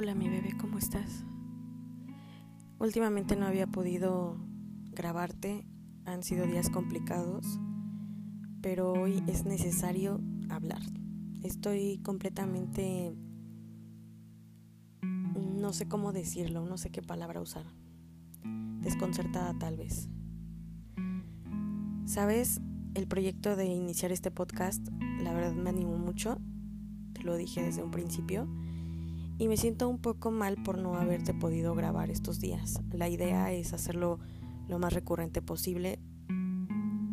Hola 0.00 0.14
mi 0.14 0.28
bebé, 0.28 0.56
¿cómo 0.56 0.78
estás? 0.78 1.24
Últimamente 2.78 3.34
no 3.34 3.46
había 3.46 3.66
podido 3.66 4.36
grabarte, 4.92 5.66
han 6.04 6.22
sido 6.22 6.46
días 6.46 6.70
complicados, 6.70 7.58
pero 8.62 8.92
hoy 8.92 9.24
es 9.26 9.44
necesario 9.44 10.20
hablar. 10.50 10.82
Estoy 11.42 11.98
completamente... 12.04 13.12
no 15.02 15.72
sé 15.72 15.88
cómo 15.88 16.12
decirlo, 16.12 16.64
no 16.64 16.78
sé 16.78 16.90
qué 16.90 17.02
palabra 17.02 17.40
usar. 17.40 17.66
Desconcertada 18.80 19.58
tal 19.58 19.78
vez. 19.78 20.08
¿Sabes? 22.04 22.60
El 22.94 23.08
proyecto 23.08 23.56
de 23.56 23.64
iniciar 23.64 24.12
este 24.12 24.30
podcast, 24.30 24.86
la 25.24 25.34
verdad 25.34 25.54
me 25.54 25.70
animó 25.70 25.98
mucho, 25.98 26.38
te 27.14 27.24
lo 27.24 27.34
dije 27.36 27.64
desde 27.64 27.82
un 27.82 27.90
principio 27.90 28.46
y 29.38 29.46
me 29.46 29.56
siento 29.56 29.88
un 29.88 29.98
poco 29.98 30.32
mal 30.32 30.56
por 30.56 30.78
no 30.78 30.94
haberte 30.94 31.32
podido 31.32 31.74
grabar 31.74 32.10
estos 32.10 32.40
días. 32.40 32.80
La 32.90 33.08
idea 33.08 33.52
es 33.52 33.72
hacerlo 33.72 34.18
lo 34.66 34.80
más 34.80 34.92
recurrente 34.92 35.40
posible, 35.40 36.00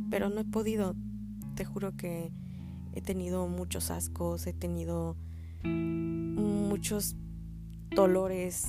pero 0.09 0.29
no 0.29 0.41
he 0.41 0.45
podido. 0.45 0.95
Te 1.55 1.65
juro 1.65 1.95
que 1.95 2.33
he 2.93 3.01
tenido 3.01 3.47
muchos 3.47 3.91
ascos, 3.91 4.47
he 4.47 4.53
tenido 4.53 5.15
muchos 5.63 7.15
dolores. 7.91 8.67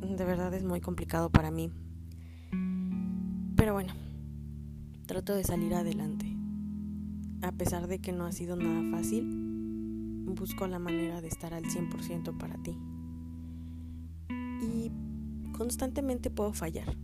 De 0.00 0.24
verdad 0.24 0.52
es 0.52 0.64
muy 0.64 0.80
complicado 0.80 1.30
para 1.30 1.52
mí. 1.52 1.70
Pero 3.54 3.72
bueno, 3.72 3.94
trato 5.06 5.32
de 5.32 5.44
salir 5.44 5.74
adelante. 5.74 6.26
A 7.42 7.52
pesar 7.52 7.86
de 7.86 8.00
que 8.00 8.12
no 8.12 8.26
ha 8.26 8.32
sido 8.32 8.56
nada 8.56 8.82
fácil, 8.90 10.24
busco 10.26 10.66
la 10.66 10.80
manera 10.80 11.20
de 11.20 11.28
estar 11.28 11.54
al 11.54 11.64
100% 11.64 12.36
para 12.36 12.60
ti 12.62 12.76
y 14.62 14.90
constantemente 15.52 16.30
puedo 16.30 16.52
fallar. 16.52 16.96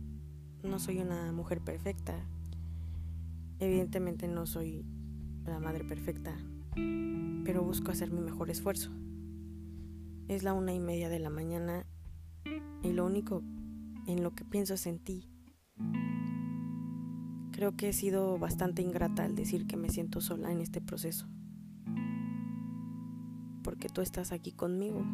No 0.63 0.79
soy 0.79 0.99
una 0.99 1.31
mujer 1.31 1.61
perfecta. 1.61 2.15
Evidentemente 3.59 4.27
no 4.27 4.45
soy 4.45 4.85
la 5.45 5.59
madre 5.59 5.83
perfecta, 5.83 6.35
pero 7.43 7.63
busco 7.63 7.91
hacer 7.91 8.11
mi 8.11 8.21
mejor 8.21 8.49
esfuerzo. 8.49 8.91
Es 10.27 10.43
la 10.43 10.53
una 10.53 10.73
y 10.73 10.79
media 10.79 11.09
de 11.09 11.19
la 11.19 11.29
mañana 11.29 11.85
y 12.81 12.91
lo 12.93 13.05
único 13.05 13.43
en 14.07 14.23
lo 14.23 14.31
que 14.31 14.45
pienso 14.45 14.73
es 14.73 14.85
en 14.87 14.99
ti. 14.99 15.29
Creo 17.51 17.75
que 17.75 17.89
he 17.89 17.93
sido 17.93 18.37
bastante 18.39 18.81
ingrata 18.81 19.23
al 19.23 19.35
decir 19.35 19.67
que 19.67 19.77
me 19.77 19.89
siento 19.89 20.21
sola 20.21 20.51
en 20.51 20.59
este 20.59 20.81
proceso. 20.81 21.27
Porque 23.63 23.89
tú 23.89 24.01
estás 24.01 24.31
aquí 24.31 24.51
conmigo. 24.51 25.05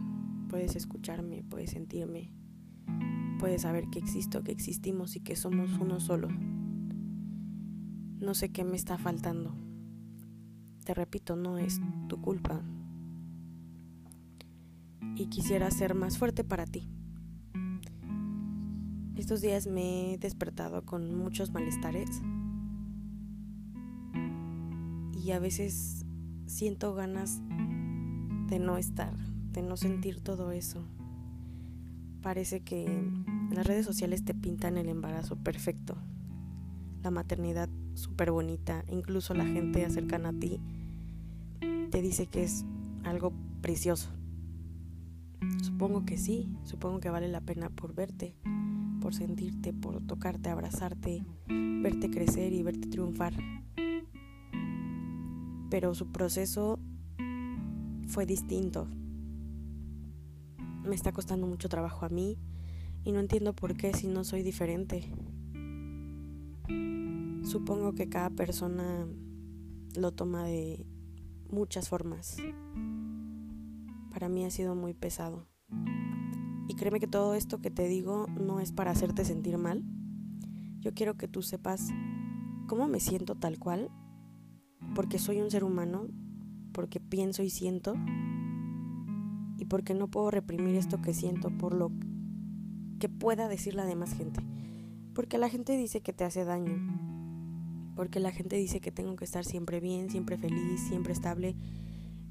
Puedes 0.49 0.75
escucharme, 0.75 1.43
puedes 1.43 1.69
sentirme, 1.69 2.33
puedes 3.39 3.61
saber 3.61 3.87
que 3.91 3.99
existo, 3.99 4.43
que 4.43 4.51
existimos 4.51 5.15
y 5.15 5.19
que 5.19 5.35
somos 5.35 5.77
uno 5.79 5.99
solo. 5.99 6.27
No 8.19 8.33
sé 8.33 8.49
qué 8.49 8.63
me 8.63 8.75
está 8.75 8.97
faltando. 8.97 9.55
Te 10.85 10.95
repito, 10.95 11.35
no 11.35 11.59
es 11.59 11.79
tu 12.07 12.19
culpa. 12.19 12.63
Y 15.15 15.27
quisiera 15.27 15.69
ser 15.69 15.93
más 15.93 16.17
fuerte 16.17 16.43
para 16.43 16.65
ti. 16.65 16.89
Estos 19.15 19.41
días 19.41 19.67
me 19.67 20.13
he 20.13 20.17
despertado 20.17 20.83
con 20.83 21.13
muchos 21.13 21.51
malestares 21.51 22.09
y 25.13 25.31
a 25.31 25.39
veces 25.39 26.05
siento 26.47 26.95
ganas 26.95 27.39
de 28.47 28.57
no 28.57 28.77
estar 28.77 29.28
de 29.51 29.61
no 29.61 29.77
sentir 29.77 30.21
todo 30.21 30.51
eso. 30.51 30.83
Parece 32.21 32.61
que 32.61 32.85
las 33.51 33.65
redes 33.65 33.85
sociales 33.85 34.25
te 34.25 34.33
pintan 34.33 34.77
el 34.77 34.89
embarazo 34.89 35.35
perfecto, 35.37 35.95
la 37.01 37.11
maternidad 37.11 37.69
súper 37.93 38.31
bonita, 38.31 38.83
incluso 38.89 39.33
la 39.33 39.45
gente 39.45 39.89
cercana 39.89 40.29
a 40.29 40.33
ti 40.33 40.59
te 41.89 42.01
dice 42.01 42.27
que 42.27 42.43
es 42.43 42.65
algo 43.03 43.33
precioso. 43.61 44.09
Supongo 45.61 46.05
que 46.05 46.17
sí, 46.17 46.49
supongo 46.63 46.99
que 46.99 47.09
vale 47.09 47.27
la 47.27 47.41
pena 47.41 47.69
por 47.69 47.95
verte, 47.95 48.35
por 49.01 49.15
sentirte, 49.15 49.73
por 49.73 50.05
tocarte, 50.05 50.49
abrazarte, 50.49 51.23
verte 51.47 52.09
crecer 52.09 52.53
y 52.53 52.63
verte 52.63 52.89
triunfar. 52.89 53.33
Pero 55.69 55.93
su 55.95 56.11
proceso 56.11 56.79
fue 58.07 58.25
distinto, 58.25 58.87
me 60.83 60.95
está 60.95 61.11
costando 61.11 61.47
mucho 61.47 61.69
trabajo 61.69 62.05
a 62.05 62.09
mí 62.09 62.37
y 63.03 63.11
no 63.11 63.19
entiendo 63.19 63.53
por 63.53 63.75
qué 63.75 63.93
si 63.93 64.07
no 64.07 64.23
soy 64.23 64.43
diferente. 64.43 65.11
Supongo 67.43 67.93
que 67.93 68.09
cada 68.09 68.29
persona 68.29 69.07
lo 69.95 70.11
toma 70.11 70.43
de 70.43 70.85
muchas 71.49 71.89
formas. 71.89 72.37
Para 74.11 74.29
mí 74.29 74.45
ha 74.45 74.51
sido 74.51 74.75
muy 74.75 74.93
pesado. 74.93 75.47
Y 76.67 76.75
créeme 76.75 76.99
que 76.99 77.07
todo 77.07 77.33
esto 77.33 77.59
que 77.59 77.71
te 77.71 77.87
digo 77.87 78.27
no 78.27 78.59
es 78.59 78.71
para 78.71 78.91
hacerte 78.91 79.25
sentir 79.25 79.57
mal. 79.57 79.83
Yo 80.79 80.93
quiero 80.93 81.17
que 81.17 81.27
tú 81.27 81.41
sepas 81.41 81.89
cómo 82.67 82.87
me 82.87 82.99
siento 82.99 83.35
tal 83.35 83.57
cual, 83.57 83.89
porque 84.93 85.17
soy 85.17 85.41
un 85.41 85.49
ser 85.49 85.63
humano, 85.63 86.07
porque 86.71 86.99
pienso 86.99 87.41
y 87.41 87.49
siento 87.49 87.95
porque 89.69 89.93
no 89.93 90.07
puedo 90.07 90.31
reprimir 90.31 90.75
esto 90.75 91.01
que 91.01 91.13
siento 91.13 91.51
por 91.51 91.73
lo 91.73 91.91
que 92.99 93.07
pueda 93.07 93.47
decir 93.47 93.75
la 93.75 93.85
demás 93.85 94.13
gente. 94.13 94.41
Porque 95.13 95.37
la 95.37 95.49
gente 95.49 95.77
dice 95.77 96.01
que 96.01 96.11
te 96.11 96.25
hace 96.25 96.43
daño. 96.43 96.75
Porque 97.95 98.19
la 98.19 98.31
gente 98.31 98.55
dice 98.55 98.81
que 98.81 98.91
tengo 98.91 99.15
que 99.15 99.25
estar 99.25 99.45
siempre 99.45 99.79
bien, 99.79 100.09
siempre 100.09 100.37
feliz, 100.37 100.81
siempre 100.81 101.13
estable. 101.13 101.55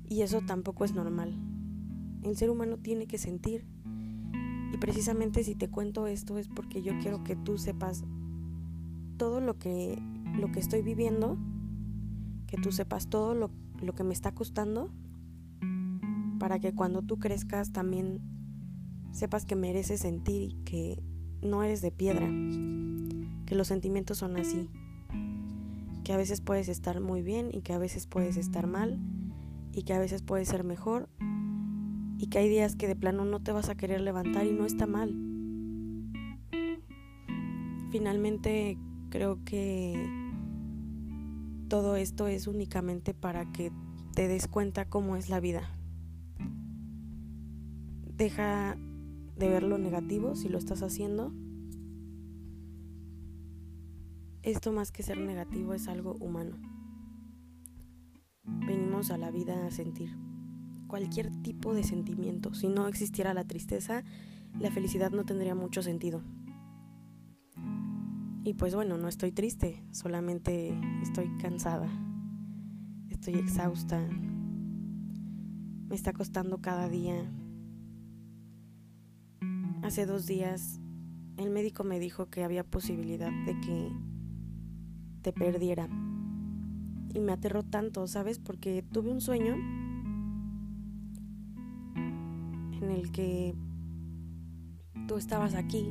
Y 0.08 0.22
eso 0.22 0.40
tampoco 0.42 0.84
es 0.84 0.94
normal. 0.94 1.34
El 2.22 2.36
ser 2.36 2.50
humano 2.50 2.76
tiene 2.78 3.06
que 3.06 3.18
sentir. 3.18 3.66
Y 4.72 4.76
precisamente 4.78 5.44
si 5.44 5.54
te 5.54 5.68
cuento 5.68 6.06
esto 6.06 6.38
es 6.38 6.48
porque 6.48 6.82
yo 6.82 6.98
quiero 6.98 7.24
que 7.24 7.36
tú 7.36 7.56
sepas 7.56 8.04
todo 9.16 9.40
lo 9.40 9.58
que, 9.58 9.98
lo 10.38 10.50
que 10.52 10.60
estoy 10.60 10.82
viviendo, 10.82 11.38
que 12.46 12.58
tú 12.58 12.72
sepas 12.72 13.08
todo 13.08 13.34
lo, 13.34 13.50
lo 13.80 13.94
que 13.94 14.04
me 14.04 14.12
está 14.12 14.34
costando 14.34 14.90
para 16.38 16.58
que 16.58 16.74
cuando 16.74 17.02
tú 17.02 17.18
crezcas 17.18 17.72
también 17.72 18.20
sepas 19.12 19.44
que 19.44 19.56
mereces 19.56 20.00
sentir 20.00 20.42
y 20.42 20.54
que 20.64 21.02
no 21.42 21.62
eres 21.62 21.80
de 21.80 21.90
piedra, 21.90 22.26
que 23.46 23.54
los 23.54 23.68
sentimientos 23.68 24.18
son 24.18 24.36
así, 24.36 24.68
que 26.04 26.12
a 26.12 26.16
veces 26.16 26.40
puedes 26.40 26.68
estar 26.68 27.00
muy 27.00 27.22
bien 27.22 27.50
y 27.52 27.62
que 27.62 27.72
a 27.72 27.78
veces 27.78 28.06
puedes 28.06 28.36
estar 28.36 28.66
mal 28.66 28.98
y 29.72 29.82
que 29.82 29.94
a 29.94 29.98
veces 29.98 30.22
puedes 30.22 30.48
ser 30.48 30.64
mejor 30.64 31.08
y 32.18 32.26
que 32.28 32.38
hay 32.38 32.48
días 32.48 32.76
que 32.76 32.88
de 32.88 32.96
plano 32.96 33.24
no 33.24 33.40
te 33.40 33.52
vas 33.52 33.68
a 33.68 33.76
querer 33.76 34.00
levantar 34.00 34.46
y 34.46 34.52
no 34.52 34.66
está 34.66 34.86
mal. 34.86 35.14
Finalmente 37.90 38.76
creo 39.08 39.42
que 39.44 39.94
todo 41.68 41.96
esto 41.96 42.26
es 42.26 42.46
únicamente 42.46 43.14
para 43.14 43.50
que 43.52 43.70
te 44.14 44.28
des 44.28 44.48
cuenta 44.48 44.86
cómo 44.86 45.16
es 45.16 45.28
la 45.28 45.40
vida. 45.40 45.77
Deja 48.18 48.76
de 49.36 49.48
ver 49.48 49.62
lo 49.62 49.78
negativo 49.78 50.34
si 50.34 50.48
lo 50.48 50.58
estás 50.58 50.82
haciendo. 50.82 51.32
Esto 54.42 54.72
más 54.72 54.90
que 54.90 55.04
ser 55.04 55.18
negativo 55.18 55.72
es 55.72 55.86
algo 55.86 56.16
humano. 56.18 56.56
Venimos 58.42 59.12
a 59.12 59.18
la 59.18 59.30
vida 59.30 59.64
a 59.64 59.70
sentir 59.70 60.18
cualquier 60.88 61.30
tipo 61.42 61.74
de 61.74 61.84
sentimiento. 61.84 62.54
Si 62.54 62.66
no 62.66 62.88
existiera 62.88 63.34
la 63.34 63.44
tristeza, 63.44 64.02
la 64.58 64.72
felicidad 64.72 65.12
no 65.12 65.24
tendría 65.24 65.54
mucho 65.54 65.80
sentido. 65.80 66.24
Y 68.42 68.54
pues 68.54 68.74
bueno, 68.74 68.98
no 68.98 69.06
estoy 69.06 69.30
triste, 69.30 69.84
solamente 69.92 70.76
estoy 71.02 71.30
cansada, 71.36 71.88
estoy 73.10 73.34
exhausta, 73.34 74.08
me 75.88 75.94
está 75.94 76.12
costando 76.12 76.60
cada 76.60 76.88
día 76.88 77.30
Hace 79.88 80.04
dos 80.04 80.26
días 80.26 80.78
el 81.38 81.48
médico 81.48 81.82
me 81.82 81.98
dijo 81.98 82.28
que 82.28 82.44
había 82.44 82.62
posibilidad 82.62 83.30
de 83.46 83.58
que 83.58 83.90
te 85.22 85.32
perdiera. 85.32 85.88
Y 87.14 87.20
me 87.20 87.32
aterró 87.32 87.62
tanto, 87.62 88.06
¿sabes? 88.06 88.38
Porque 88.38 88.84
tuve 88.92 89.10
un 89.10 89.22
sueño 89.22 89.54
en 91.94 92.90
el 92.90 93.10
que 93.12 93.54
tú 95.06 95.16
estabas 95.16 95.54
aquí, 95.54 95.90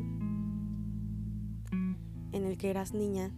en 2.34 2.46
el 2.46 2.56
que 2.60 2.70
eras 2.70 2.94
niña, 2.94 3.32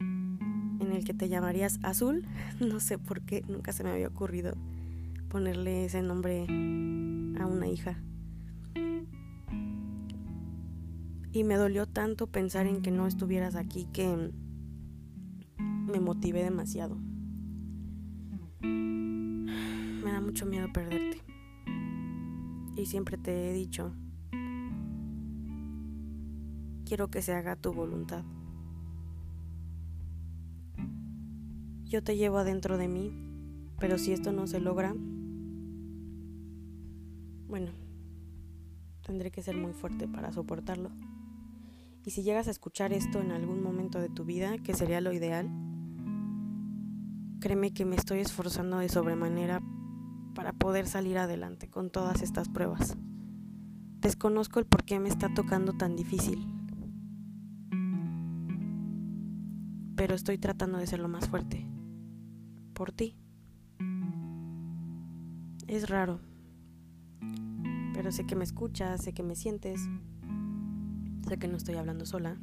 en 0.00 0.92
el 0.92 1.04
que 1.04 1.12
te 1.12 1.28
llamarías 1.28 1.78
Azul. 1.82 2.26
No 2.58 2.80
sé 2.80 2.96
por 2.96 3.20
qué, 3.20 3.44
nunca 3.46 3.74
se 3.74 3.84
me 3.84 3.90
había 3.90 4.08
ocurrido 4.08 4.54
ponerle 5.28 5.84
ese 5.84 6.00
nombre 6.00 6.46
a 7.38 7.46
una 7.46 7.66
hija. 7.66 8.02
Y 11.32 11.44
me 11.44 11.56
dolió 11.56 11.86
tanto 11.86 12.26
pensar 12.26 12.66
en 12.66 12.82
que 12.82 12.90
no 12.90 13.06
estuvieras 13.06 13.54
aquí 13.54 13.86
que 13.92 14.32
me 15.58 16.00
motivé 16.00 16.42
demasiado. 16.42 16.96
Me 18.60 20.12
da 20.12 20.20
mucho 20.20 20.46
miedo 20.46 20.72
perderte. 20.72 21.22
Y 22.76 22.86
siempre 22.86 23.18
te 23.18 23.50
he 23.50 23.52
dicho, 23.52 23.92
quiero 26.84 27.08
que 27.08 27.22
se 27.22 27.32
haga 27.32 27.54
tu 27.54 27.72
voluntad. 27.72 28.24
Yo 31.84 32.02
te 32.02 32.16
llevo 32.16 32.38
adentro 32.38 32.78
de 32.78 32.88
mí, 32.88 33.12
pero 33.78 33.98
si 33.98 34.12
esto 34.12 34.32
no 34.32 34.46
se 34.46 34.60
logra, 34.60 34.94
bueno, 37.48 37.72
tendré 39.02 39.30
que 39.30 39.42
ser 39.42 39.56
muy 39.56 39.72
fuerte 39.72 40.06
para 40.06 40.32
soportarlo. 40.32 40.90
Y 42.10 42.12
si 42.12 42.24
llegas 42.24 42.48
a 42.48 42.50
escuchar 42.50 42.92
esto 42.92 43.20
en 43.20 43.30
algún 43.30 43.62
momento 43.62 44.00
de 44.00 44.08
tu 44.08 44.24
vida, 44.24 44.58
que 44.58 44.74
sería 44.74 45.00
lo 45.00 45.12
ideal, 45.12 45.48
créeme 47.38 47.72
que 47.72 47.84
me 47.84 47.94
estoy 47.94 48.18
esforzando 48.18 48.78
de 48.78 48.88
sobremanera 48.88 49.62
para 50.34 50.52
poder 50.52 50.88
salir 50.88 51.18
adelante 51.18 51.70
con 51.70 51.88
todas 51.88 52.20
estas 52.22 52.48
pruebas. 52.48 52.96
Desconozco 54.00 54.58
el 54.58 54.66
por 54.66 54.82
qué 54.82 54.98
me 54.98 55.08
está 55.08 55.32
tocando 55.32 55.74
tan 55.74 55.94
difícil, 55.94 56.44
pero 59.94 60.16
estoy 60.16 60.36
tratando 60.36 60.78
de 60.78 60.88
ser 60.88 60.98
lo 60.98 61.06
más 61.06 61.28
fuerte. 61.28 61.64
Por 62.74 62.90
ti. 62.90 63.14
Es 65.68 65.88
raro, 65.88 66.18
pero 67.94 68.10
sé 68.10 68.26
que 68.26 68.34
me 68.34 68.42
escuchas, 68.42 69.00
sé 69.00 69.12
que 69.12 69.22
me 69.22 69.36
sientes. 69.36 69.80
Sé 71.28 71.38
que 71.38 71.48
no 71.48 71.56
estoy 71.56 71.76
hablando 71.76 72.06
sola. 72.06 72.36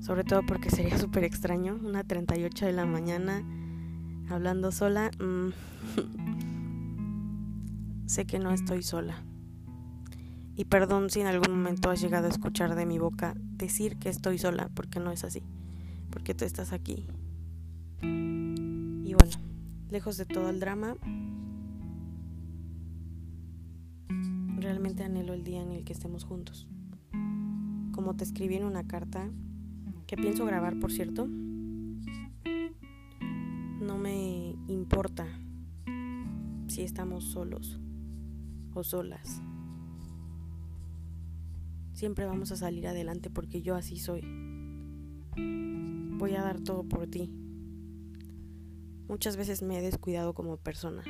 Sobre 0.00 0.24
todo 0.24 0.42
porque 0.46 0.70
sería 0.70 0.98
súper 0.98 1.24
extraño, 1.24 1.78
una 1.82 2.04
38 2.04 2.66
de 2.66 2.72
la 2.72 2.86
mañana, 2.86 3.44
hablando 4.28 4.72
sola. 4.72 5.10
Mm, 5.18 5.50
sé 8.06 8.26
que 8.26 8.38
no 8.38 8.52
estoy 8.52 8.82
sola. 8.82 9.22
Y 10.56 10.64
perdón 10.64 11.10
si 11.10 11.20
en 11.20 11.26
algún 11.26 11.50
momento 11.50 11.90
has 11.90 12.00
llegado 12.00 12.26
a 12.26 12.30
escuchar 12.30 12.74
de 12.74 12.86
mi 12.86 12.98
boca 12.98 13.34
decir 13.36 13.96
que 13.98 14.08
estoy 14.08 14.38
sola, 14.38 14.70
porque 14.74 14.98
no 14.98 15.12
es 15.12 15.24
así. 15.24 15.42
Porque 16.10 16.34
tú 16.34 16.44
estás 16.44 16.72
aquí. 16.72 17.06
Y 18.02 19.14
bueno, 19.14 19.36
lejos 19.90 20.16
de 20.16 20.26
todo 20.26 20.48
el 20.50 20.58
drama, 20.58 20.96
realmente 24.58 25.04
anhelo 25.04 25.32
el 25.34 25.44
día 25.44 25.62
en 25.62 25.72
el 25.72 25.84
que 25.84 25.92
estemos 25.92 26.24
juntos 26.24 26.66
como 27.98 28.14
te 28.14 28.22
escribí 28.22 28.54
en 28.54 28.64
una 28.64 28.86
carta, 28.86 29.28
que 30.06 30.16
pienso 30.16 30.44
grabar, 30.44 30.78
por 30.78 30.92
cierto, 30.92 31.26
no 33.80 33.98
me 33.98 34.54
importa 34.68 35.26
si 36.68 36.82
estamos 36.82 37.24
solos 37.24 37.80
o 38.72 38.84
solas. 38.84 39.42
Siempre 41.92 42.24
vamos 42.24 42.52
a 42.52 42.56
salir 42.56 42.86
adelante 42.86 43.30
porque 43.30 43.62
yo 43.62 43.74
así 43.74 43.96
soy. 43.96 44.22
Voy 45.34 46.36
a 46.36 46.42
dar 46.42 46.60
todo 46.60 46.84
por 46.84 47.08
ti. 47.08 47.32
Muchas 49.08 49.36
veces 49.36 49.60
me 49.62 49.76
he 49.76 49.82
descuidado 49.82 50.34
como 50.34 50.56
persona. 50.56 51.02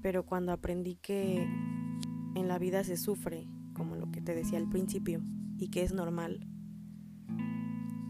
Pero 0.00 0.24
cuando 0.24 0.52
aprendí 0.52 0.96
que 0.96 1.46
en 2.34 2.48
la 2.48 2.58
vida 2.58 2.82
se 2.82 2.96
sufre 2.96 3.46
como 3.80 3.96
lo 3.96 4.10
que 4.10 4.20
te 4.20 4.34
decía 4.34 4.58
al 4.58 4.68
principio, 4.68 5.22
y 5.56 5.68
que 5.68 5.82
es 5.82 5.94
normal. 5.94 6.46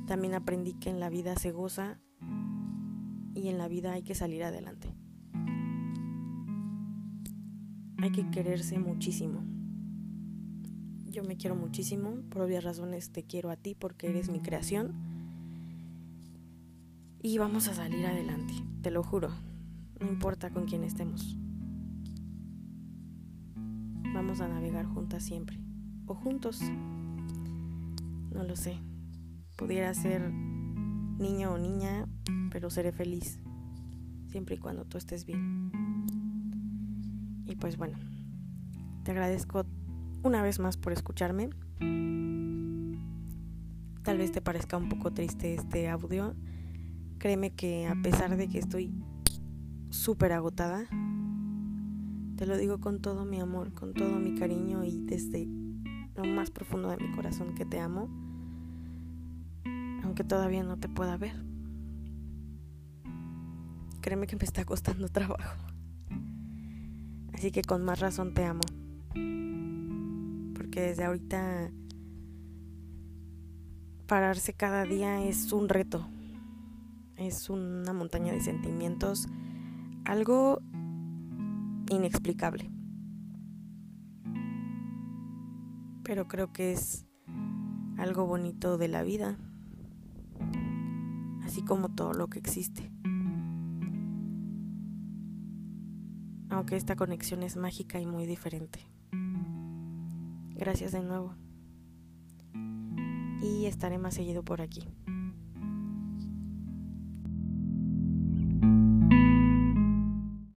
También 0.09 0.35
aprendí 0.35 0.75
que 0.75 0.91
en 0.91 0.99
la 0.99 1.09
vida 1.11 1.37
se 1.37 1.53
goza 1.53 2.01
y 3.37 3.47
en 3.47 3.57
la 3.57 3.69
vida 3.69 3.93
hay 3.93 4.03
que 4.03 4.17
salir 4.17 4.43
adelante. 4.43 4.93
Hay 7.99 8.11
que 8.11 8.29
quererse 8.31 8.81
muchísimo. 8.81 9.45
Yo 11.09 11.23
me 11.23 11.37
quiero 11.37 11.55
muchísimo, 11.55 12.17
por 12.31 12.43
obvias 12.43 12.65
razones 12.65 13.13
te 13.13 13.23
quiero 13.23 13.51
a 13.51 13.57
ti 13.57 13.77
porque 13.77 14.09
eres 14.09 14.29
mi 14.29 14.41
creación. 14.41 14.93
Y 17.23 17.39
vamos 17.39 17.69
a 17.69 17.75
salir 17.75 18.05
adelante, 18.05 18.55
te 18.83 18.91
lo 18.91 19.05
juro, 19.05 19.31
no 20.01 20.09
importa 20.09 20.51
con 20.51 20.67
quién 20.67 20.83
estemos. 20.83 21.37
Vamos 24.13 24.41
a 24.41 24.49
navegar 24.49 24.87
juntas 24.87 25.23
siempre. 25.23 25.60
O 26.11 26.15
juntos. 26.17 26.61
No 28.35 28.43
lo 28.43 28.57
sé. 28.57 28.77
Pudiera 29.55 29.95
ser 29.95 30.29
niño 30.33 31.53
o 31.53 31.59
niña, 31.59 32.09
pero 32.51 32.69
seré 32.69 32.91
feliz. 32.91 33.39
Siempre 34.27 34.57
y 34.57 34.59
cuando 34.59 34.85
tú 34.85 34.99
estés 34.99 35.25
bien. 35.25 35.71
Y 37.47 37.55
pues 37.55 37.77
bueno, 37.77 37.97
te 39.05 39.13
agradezco 39.13 39.65
una 40.25 40.43
vez 40.43 40.59
más 40.59 40.77
por 40.77 40.93
escucharme. 40.93 41.51
Tal 44.03 44.19
vez 44.19 44.33
te 44.33 44.41
parezca 44.41 44.79
un 44.79 44.89
poco 44.89 45.13
triste 45.13 45.55
este 45.55 45.89
audio. 45.89 46.35
Créeme 47.19 47.55
que 47.55 47.87
a 47.87 47.95
pesar 48.03 48.37
de 48.37 48.49
que 48.49 48.59
estoy 48.59 48.93
súper 49.91 50.33
agotada, 50.33 50.89
te 52.35 52.47
lo 52.47 52.57
digo 52.57 52.81
con 52.81 53.01
todo 53.01 53.25
mi 53.25 53.39
amor, 53.39 53.73
con 53.75 53.95
todo 53.95 54.19
mi 54.19 54.35
cariño 54.35 54.83
y 54.83 54.99
desde 55.05 55.60
lo 56.15 56.25
más 56.25 56.51
profundo 56.51 56.89
de 56.89 56.97
mi 56.97 57.11
corazón 57.13 57.55
que 57.55 57.65
te 57.65 57.81
amo, 57.81 58.09
aunque 60.03 60.25
todavía 60.25 60.63
no 60.63 60.79
te 60.79 60.89
pueda 60.89 61.17
ver. 61.17 61.35
Créeme 64.01 64.27
que 64.27 64.37
me 64.37 64.45
está 64.45 64.65
costando 64.65 65.09
trabajo. 65.13 65.65
Así 67.33 67.51
que 67.53 67.63
con 67.63 67.85
más 67.85 68.01
razón 68.01 68.35
te 68.35 68.45
amo. 68.45 68.61
Porque 70.55 70.81
desde 70.83 71.05
ahorita 71.05 71.71
pararse 74.07 74.53
cada 74.55 74.85
día 74.85 75.23
es 75.25 75.53
un 75.53 75.69
reto. 75.69 76.07
Es 77.17 77.51
una 77.51 77.93
montaña 77.93 78.33
de 78.33 78.41
sentimientos. 78.41 79.29
Algo 80.05 80.61
inexplicable. 81.91 82.71
Pero 86.11 86.27
creo 86.27 86.53
que 86.53 86.73
es 86.73 87.07
algo 87.97 88.27
bonito 88.27 88.79
de 88.79 88.89
la 88.89 89.05
vida, 89.05 89.39
así 91.45 91.63
como 91.63 91.89
todo 91.95 92.15
lo 92.15 92.27
que 92.27 92.41
existe. 92.41 92.91
Aunque 96.49 96.75
esta 96.75 96.97
conexión 96.97 97.45
es 97.45 97.57
mágica 97.57 98.01
y 98.01 98.07
muy 98.07 98.27
diferente. 98.27 98.81
Gracias 100.57 100.91
de 100.91 101.03
nuevo. 101.05 101.37
Y 103.41 103.67
estaré 103.67 103.99
más 103.99 104.15
seguido 104.15 104.43
por 104.43 104.63
aquí. 104.63 104.89